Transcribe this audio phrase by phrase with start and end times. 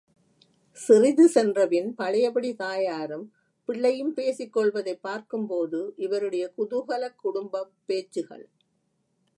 [0.77, 3.27] சிறிது சென்றபின் பழையபடி தாயாரும்,
[3.69, 8.45] பிள்ளையும் பேசிக் கொள்வதைப் பார்க்கும்போது இவருடைய குதுகல குடும்பப் பேச்சுகள்!